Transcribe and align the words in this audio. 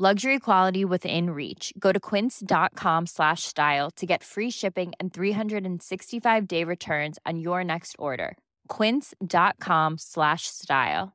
Luxury 0.00 0.38
quality 0.38 0.84
within 0.84 1.30
reach. 1.30 1.72
Go 1.76 1.90
to 1.90 1.98
quince.com 1.98 3.06
slash 3.06 3.42
style 3.42 3.90
to 3.96 4.06
get 4.06 4.22
free 4.22 4.48
shipping 4.48 4.92
and 5.00 5.12
365 5.12 6.46
day 6.46 6.62
returns 6.62 7.18
on 7.26 7.40
your 7.40 7.64
next 7.64 7.96
order. 7.98 8.36
Quince.com 8.68 9.96
slash 9.98 10.42
style. 10.46 11.14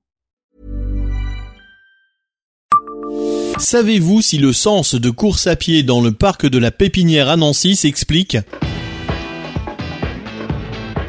Savez-vous 3.58 4.22
si 4.22 4.38
le 4.38 4.52
sens 4.52 4.96
de 4.96 5.10
course 5.10 5.48
à 5.48 5.56
pied 5.56 5.84
dans 5.84 6.02
le 6.02 6.12
parc 6.12 6.46
de 6.46 6.58
la 6.58 6.72
Pépinière 6.72 7.30
à 7.30 7.38
Nancy 7.38 7.78
s'explique? 7.78 8.36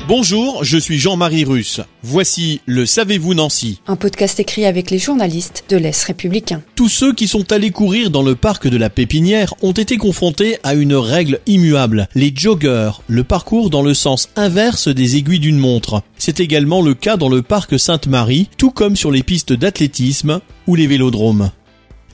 Bonjour, 0.06 0.64
je 0.64 0.76
suis 0.76 0.98
Jean-Marie 0.98 1.44
Russe. 1.44 1.80
Voici 2.02 2.60
le 2.66 2.84
Savez-vous 2.84 3.32
Nancy 3.32 3.80
Un 3.86 3.96
podcast 3.96 4.38
écrit 4.38 4.66
avec 4.66 4.90
les 4.90 4.98
journalistes 4.98 5.64
de 5.70 5.78
l'Est 5.78 6.04
républicain. 6.04 6.60
Tous 6.76 6.90
ceux 6.90 7.14
qui 7.14 7.26
sont 7.26 7.50
allés 7.52 7.70
courir 7.70 8.10
dans 8.10 8.22
le 8.22 8.34
parc 8.34 8.68
de 8.68 8.76
la 8.76 8.90
Pépinière 8.90 9.54
ont 9.62 9.72
été 9.72 9.96
confrontés 9.96 10.58
à 10.62 10.74
une 10.74 10.94
règle 10.94 11.40
immuable, 11.46 12.06
les 12.14 12.34
joggers, 12.36 12.90
le 13.08 13.24
parcours 13.24 13.70
dans 13.70 13.80
le 13.80 13.94
sens 13.94 14.28
inverse 14.36 14.88
des 14.88 15.16
aiguilles 15.16 15.38
d'une 15.38 15.58
montre. 15.58 16.02
C'est 16.18 16.38
également 16.38 16.82
le 16.82 16.92
cas 16.92 17.16
dans 17.16 17.30
le 17.30 17.40
parc 17.40 17.80
Sainte-Marie, 17.80 18.50
tout 18.58 18.72
comme 18.72 18.96
sur 18.96 19.10
les 19.10 19.22
pistes 19.22 19.54
d'athlétisme 19.54 20.40
ou 20.66 20.74
les 20.74 20.86
vélodromes 20.86 21.50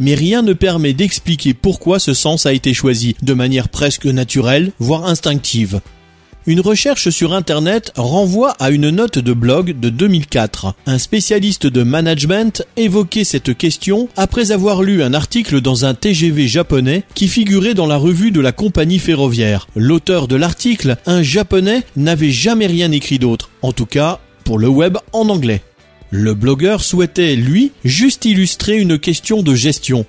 mais 0.03 0.15
rien 0.15 0.41
ne 0.41 0.55
permet 0.55 0.95
d'expliquer 0.95 1.53
pourquoi 1.53 1.99
ce 1.99 2.15
sens 2.15 2.47
a 2.47 2.55
été 2.55 2.73
choisi 2.73 3.17
de 3.21 3.35
manière 3.35 3.69
presque 3.69 4.07
naturelle, 4.07 4.73
voire 4.79 5.05
instinctive. 5.05 5.83
Une 6.47 6.61
recherche 6.61 7.11
sur 7.11 7.35
Internet 7.35 7.93
renvoie 7.97 8.53
à 8.59 8.71
une 8.71 8.89
note 8.89 9.19
de 9.19 9.35
blog 9.35 9.79
de 9.79 9.91
2004. 9.91 10.75
Un 10.87 10.97
spécialiste 10.97 11.67
de 11.67 11.83
management 11.83 12.65
évoquait 12.79 13.25
cette 13.25 13.57
question 13.57 14.09
après 14.17 14.51
avoir 14.51 14.83
lu 14.83 15.03
un 15.03 15.13
article 15.13 15.61
dans 15.61 15.85
un 15.85 15.93
TGV 15.93 16.49
japonais 16.49 17.05
qui 17.15 17.29
figurait 17.29 17.75
dans 17.75 17.87
la 17.87 17.99
revue 17.99 18.31
de 18.31 18.41
la 18.41 18.53
compagnie 18.53 18.99
ferroviaire. 18.99 19.69
L'auteur 19.77 20.29
de 20.29 20.37
l'article, 20.37 20.97
un 21.05 21.23
japonais, 21.23 21.83
n'avait 21.97 22.31
jamais 22.31 22.67
rien 22.67 22.91
écrit 22.91 23.19
d'autre, 23.19 23.51
en 23.61 23.73
tout 23.73 23.87
cas 23.87 24.19
pour 24.43 24.59
le 24.59 24.69
web 24.69 24.97
en 25.13 25.29
anglais. 25.29 25.61
Le 26.11 26.33
blogueur 26.33 26.83
souhaitait, 26.83 27.37
lui, 27.37 27.71
juste 27.85 28.25
illustrer 28.25 28.79
une 28.79 28.99
question 28.99 29.43
de 29.43 29.55
gestion. 29.55 30.07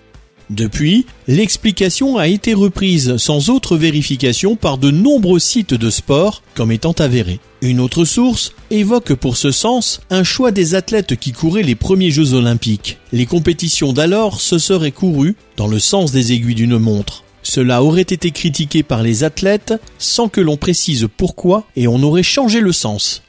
Depuis, 0.51 1.05
l'explication 1.29 2.17
a 2.17 2.27
été 2.27 2.53
reprise 2.53 3.15
sans 3.15 3.49
autre 3.49 3.77
vérification 3.77 4.57
par 4.57 4.77
de 4.77 4.91
nombreux 4.91 5.39
sites 5.39 5.73
de 5.73 5.89
sport 5.89 6.43
comme 6.55 6.73
étant 6.73 6.91
avérée. 6.91 7.39
Une 7.61 7.79
autre 7.79 8.03
source 8.03 8.51
évoque 8.69 9.13
pour 9.13 9.37
ce 9.37 9.51
sens 9.51 10.01
un 10.09 10.25
choix 10.25 10.51
des 10.51 10.75
athlètes 10.75 11.15
qui 11.15 11.31
couraient 11.31 11.63
les 11.63 11.75
premiers 11.75 12.11
Jeux 12.11 12.33
olympiques. 12.33 12.97
Les 13.13 13.25
compétitions 13.25 13.93
d'alors 13.93 14.41
se 14.41 14.59
seraient 14.59 14.91
courues 14.91 15.37
dans 15.55 15.67
le 15.67 15.79
sens 15.79 16.11
des 16.11 16.33
aiguilles 16.33 16.55
d'une 16.55 16.77
montre. 16.77 17.23
Cela 17.43 17.81
aurait 17.81 18.01
été 18.01 18.31
critiqué 18.31 18.83
par 18.83 19.03
les 19.03 19.23
athlètes 19.23 19.73
sans 19.99 20.27
que 20.27 20.41
l'on 20.41 20.57
précise 20.57 21.07
pourquoi 21.15 21.63
et 21.77 21.87
on 21.87 22.03
aurait 22.03 22.23
changé 22.23 22.59
le 22.59 22.73
sens. 22.73 23.23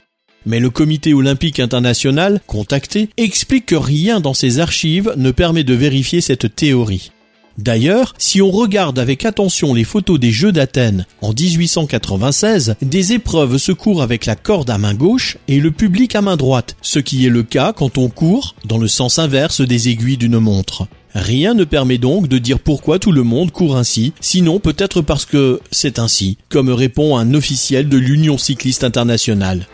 Mais 0.44 0.58
le 0.58 0.70
comité 0.70 1.14
olympique 1.14 1.60
international, 1.60 2.40
contacté, 2.48 3.10
explique 3.16 3.66
que 3.66 3.76
rien 3.76 4.18
dans 4.18 4.34
ses 4.34 4.58
archives 4.58 5.14
ne 5.16 5.30
permet 5.30 5.62
de 5.62 5.74
vérifier 5.74 6.20
cette 6.20 6.56
théorie. 6.56 7.11
D'ailleurs, 7.58 8.14
si 8.18 8.40
on 8.40 8.50
regarde 8.50 8.98
avec 8.98 9.24
attention 9.24 9.74
les 9.74 9.84
photos 9.84 10.18
des 10.18 10.30
Jeux 10.30 10.52
d'Athènes 10.52 11.06
en 11.20 11.32
1896, 11.32 12.76
des 12.82 13.12
épreuves 13.12 13.58
se 13.58 13.72
courent 13.72 14.02
avec 14.02 14.26
la 14.26 14.36
corde 14.36 14.70
à 14.70 14.78
main 14.78 14.94
gauche 14.94 15.36
et 15.48 15.60
le 15.60 15.70
public 15.70 16.14
à 16.16 16.22
main 16.22 16.36
droite, 16.36 16.76
ce 16.82 16.98
qui 16.98 17.26
est 17.26 17.30
le 17.30 17.42
cas 17.42 17.72
quand 17.72 17.98
on 17.98 18.08
court 18.08 18.54
dans 18.64 18.78
le 18.78 18.88
sens 18.88 19.18
inverse 19.18 19.60
des 19.60 19.88
aiguilles 19.88 20.16
d'une 20.16 20.38
montre. 20.38 20.86
Rien 21.14 21.52
ne 21.52 21.64
permet 21.64 21.98
donc 21.98 22.26
de 22.26 22.38
dire 22.38 22.58
pourquoi 22.58 22.98
tout 22.98 23.12
le 23.12 23.22
monde 23.22 23.50
court 23.50 23.76
ainsi, 23.76 24.14
sinon 24.20 24.60
peut-être 24.60 25.02
parce 25.02 25.26
que 25.26 25.60
c'est 25.70 25.98
ainsi, 25.98 26.38
comme 26.48 26.70
répond 26.70 27.16
un 27.16 27.34
officiel 27.34 27.88
de 27.88 27.98
l'Union 27.98 28.38
cycliste 28.38 28.82
internationale. 28.82 29.66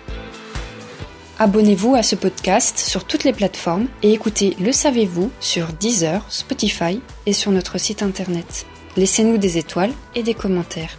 Abonnez-vous 1.40 1.94
à 1.94 2.02
ce 2.02 2.16
podcast 2.16 2.78
sur 2.78 3.04
toutes 3.04 3.22
les 3.22 3.32
plateformes 3.32 3.86
et 4.02 4.12
écoutez 4.12 4.56
Le 4.58 4.72
Savez-vous 4.72 5.30
sur 5.38 5.68
Deezer, 5.68 6.24
Spotify 6.32 7.00
et 7.26 7.32
sur 7.32 7.52
notre 7.52 7.78
site 7.78 8.02
internet. 8.02 8.66
Laissez-nous 8.96 9.38
des 9.38 9.56
étoiles 9.56 9.92
et 10.16 10.24
des 10.24 10.34
commentaires. 10.34 10.98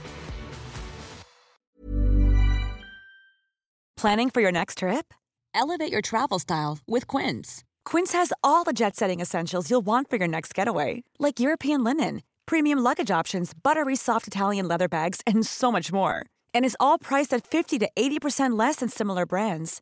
Planning 3.97 4.29
for 4.29 4.39
your 4.39 4.53
next 4.53 4.77
trip? 4.77 5.13
Elevate 5.53 5.91
your 5.91 6.01
travel 6.01 6.39
style 6.39 6.77
with 6.88 7.06
Quince. 7.06 7.66
Quince 7.83 8.13
has 8.13 8.31
all 8.41 8.63
the 8.63 8.71
jet 8.71 8.95
setting 8.95 9.19
essentials 9.19 9.69
you'll 9.69 9.85
want 9.85 10.09
for 10.09 10.16
your 10.16 10.29
next 10.29 10.56
getaway, 10.56 11.03
like 11.19 11.41
European 11.41 11.83
linen, 11.83 12.21
premium 12.45 12.79
luggage 12.79 13.11
options, 13.11 13.51
buttery 13.53 13.97
soft 13.97 14.25
Italian 14.25 14.69
leather 14.69 14.88
bags, 14.88 15.19
and 15.27 15.45
so 15.45 15.69
much 15.69 15.91
more. 15.91 16.25
And 16.56 16.63
is 16.63 16.77
all 16.79 16.97
priced 16.97 17.33
at 17.33 17.45
50 17.45 17.79
to 17.79 17.89
80% 17.94 18.57
less 18.57 18.77
than 18.77 18.88
similar 18.88 19.25
brands. 19.25 19.81